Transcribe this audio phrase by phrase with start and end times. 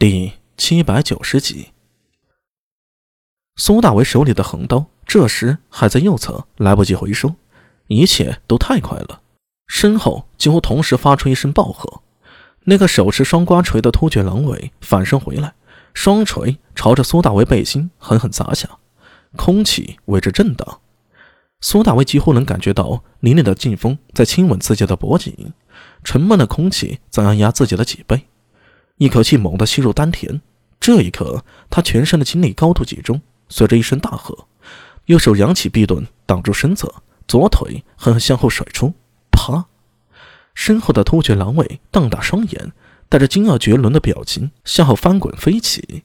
[0.00, 1.70] 第七百九十集，
[3.56, 7.34] 苏大为手里的横刀这时还在右侧，来不及回收，
[7.88, 9.22] 一切都太快了。
[9.66, 12.02] 身后几乎同时发出一声暴喝，
[12.60, 15.52] 那个手持双瓜锤的突厥狼尾反身回来，
[15.94, 18.78] 双锤朝着苏大为背心狠狠砸下，
[19.34, 20.80] 空气为之震荡。
[21.60, 25.52] 苏大为几乎能感觉到凛冽的劲风在亲吻自己的脖颈，
[26.04, 28.28] 沉闷的空气在按压自己的脊背。
[28.98, 30.40] 一口气猛地吸入丹田，
[30.80, 34.36] 这一刻，他全身的精力高度集中，随着一声大喝，
[35.06, 36.92] 右手扬起臂盾挡住身侧，
[37.28, 38.92] 左腿狠狠向后甩出，
[39.30, 39.66] 啪！
[40.52, 42.72] 身后的突厥狼尾瞪大双眼，
[43.08, 46.02] 带着惊愕绝伦的表情向后翻滚飞起，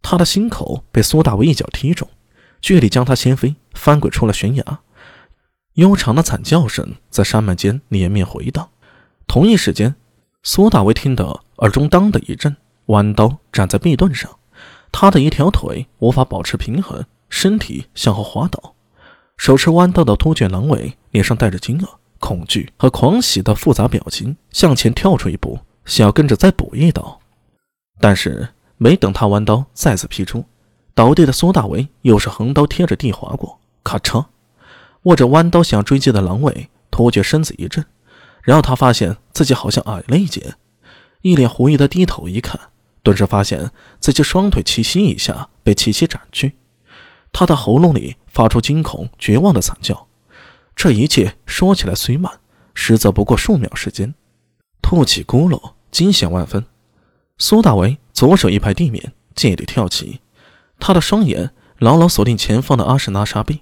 [0.00, 2.08] 他的心口被苏大为一脚踢中，
[2.60, 4.80] 巨力将他掀飞，翻滚出了悬崖，
[5.74, 8.68] 悠长的惨叫声在山脉间连绵回荡，
[9.26, 9.96] 同一时间。
[10.42, 12.54] 苏大为听得耳中当的一震，
[12.86, 14.30] 弯刀站在壁盾上，
[14.90, 18.74] 他的一条腿无法保持平衡，身体向后滑倒。
[19.36, 21.86] 手持弯刀的突厥狼尾脸上带着惊愕、
[22.18, 27.18] 恐惧和狂喜的复杂表情，向前跳出一步，想要跟着再补一刀。
[28.00, 30.44] 但是没等他弯刀再次劈出，
[30.94, 34.24] 倒地的苏大为又是横刀贴着地划过，咔嚓，
[35.02, 37.84] 握着弯刀想要追击的狼尾突厥身子一震。
[38.42, 40.54] 然后他发现自己好像矮了一截，
[41.22, 42.58] 一脸狐疑的低头一看，
[43.02, 46.54] 顿时发现自己双腿齐膝一下被齐齐斩去，
[47.32, 50.06] 他的喉咙里发出惊恐绝望的惨叫。
[50.74, 52.40] 这一切说起来虽慢，
[52.74, 54.14] 实则不过数秒时间。
[54.80, 56.64] 吐起咕噜，惊险万分。
[57.38, 60.20] 苏大为左手一拍地面，借力跳起，
[60.78, 63.60] 他的双眼牢牢锁定前方的阿什纳沙壁，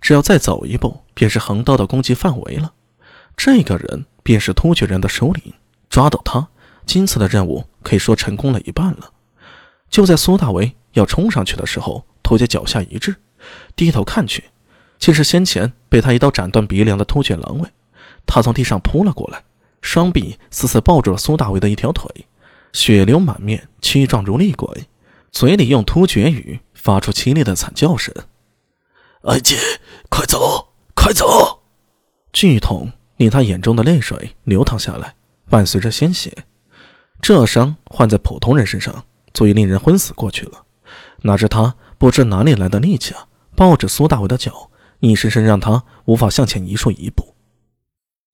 [0.00, 2.72] 只要再走一步，便是横刀的攻击范围了。
[3.36, 4.06] 这个人。
[4.24, 5.52] 便是突厥人的首领，
[5.90, 6.48] 抓到他，
[6.86, 9.10] 今次的任务可以说成功了一半了。
[9.90, 13.14] 就在苏大为要冲上去的时候，突厥脚下一滞，
[13.76, 14.44] 低头看去，
[14.98, 17.68] 竟是先前被他一刀斩断鼻梁的突厥狼尾。
[18.26, 19.44] 他从地上扑了过来，
[19.82, 22.08] 双臂死死抱住了苏大为的一条腿，
[22.72, 24.88] 血流满面，躯状如厉鬼，
[25.30, 28.14] 嘴里用突厥语发出凄厉的惨叫声
[29.22, 29.56] ：“阿姐，
[30.08, 31.62] 快走，快走！”
[32.32, 32.92] 剧痛。
[33.16, 35.14] 令他眼中的泪水流淌下来，
[35.48, 36.36] 伴随着鲜血。
[37.20, 40.64] 这伤换在普通人身上，足以令人昏死过去了。
[41.22, 43.26] 哪知他不知哪里来的力气啊，
[43.56, 44.70] 抱着苏大伟的脚，
[45.00, 47.34] 硬生生让他无法向前移出一步。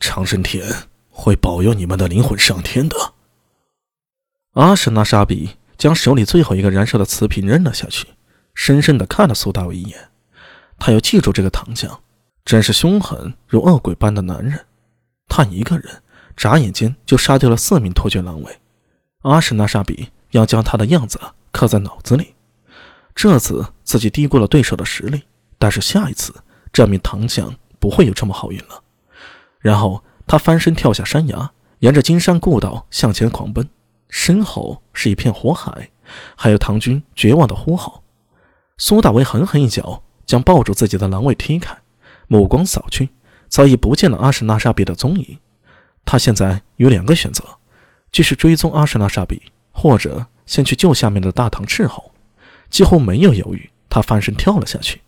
[0.00, 0.64] 长生天
[1.10, 2.96] 会保佑你们的灵魂上天的。
[4.54, 8.06] 阿什纳沙比将手里最后一个燃烧的瓷瓶扔了下去，
[8.54, 10.08] 深深地看了苏大伟一眼。
[10.78, 12.00] 他要记住这个唐将，
[12.44, 14.64] 真是凶狠如恶鬼般的男人。
[15.28, 16.02] 他一个人
[16.36, 18.58] 眨眼间就杀掉了四名突厥狼尾，
[19.22, 21.20] 阿什纳沙比要将他的样子
[21.50, 22.34] 刻在脑子里。
[23.14, 25.22] 这次自己低估了对手的实力，
[25.58, 26.32] 但是下一次
[26.72, 28.82] 这名唐将不会有这么好运了。
[29.58, 33.68] 然后他翻身跳下山崖，沿着金山故道向前狂奔，
[34.08, 35.90] 身后是一片火海，
[36.36, 38.04] 还有唐军绝望的呼号。
[38.76, 41.76] 苏大为狠狠一脚将抱住自己的狼尾踢开，
[42.28, 43.08] 目光扫去。
[43.48, 45.38] 早已不见了阿什纳沙比的踪影，
[46.04, 47.42] 他现在有两个选择：，
[48.10, 49.42] 继续追踪阿什纳沙比，
[49.72, 52.12] 或者先去救下面的大唐斥候。
[52.70, 55.00] 几乎没有犹豫，他翻身跳了下去。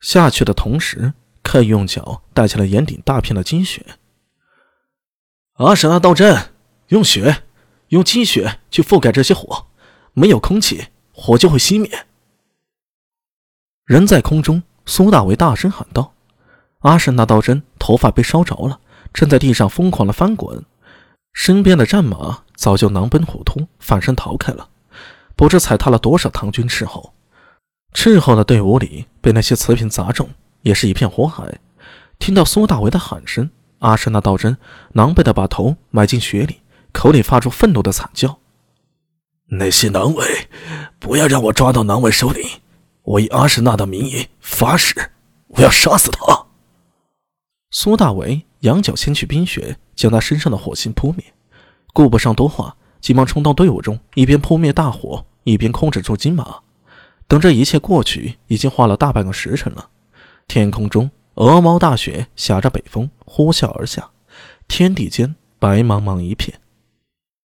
[0.00, 1.12] 下去的同时，
[1.42, 3.84] 刻意用脚带起了眼顶大片的积雪。
[5.54, 6.50] 阿什纳道真，
[6.88, 7.44] 用雪，
[7.88, 9.66] 用积雪去覆盖这些火，
[10.12, 12.06] 没有空气，火就会熄灭。
[13.84, 16.14] 人在空中，苏大为大声喊道。
[16.80, 18.80] 阿什纳道真头发被烧着了，
[19.12, 20.64] 正在地上疯狂的翻滚，
[21.32, 24.68] 身边的战马早就狼奔虎突，反身逃开了，
[25.34, 27.14] 不知踩踏了多少唐军斥候。
[27.94, 30.30] 斥候的队伍里被那些瓷瓶砸中，
[30.62, 31.58] 也是一片火海。
[32.18, 33.50] 听到苏大为的喊声，
[33.80, 34.56] 阿什纳道真
[34.92, 36.60] 狼狈的把头埋进雪里，
[36.92, 38.38] 口里发出愤怒的惨叫
[39.58, 40.48] ：“那些狼尾，
[40.98, 42.46] 不要让我抓到狼尾首领！
[43.02, 45.10] 我以阿什纳的名义发誓，
[45.48, 46.46] 我要杀死他！”
[47.72, 51.24] 苏大为羊角先去冰雪，将他身上的火星扑灭，
[51.92, 56.60] 顾不上多话，急忙冲到队伍中，一边扑灭大火，一边控制住金马。
[57.26, 59.88] 等这一切过去，已经花了大半个时辰了。
[60.46, 64.10] 天空中鹅毛大雪，下着北风呼啸而下，
[64.68, 66.60] 天地间白茫茫一片。